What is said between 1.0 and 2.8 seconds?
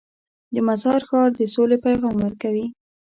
ښار د سولې پیغام ورکوي.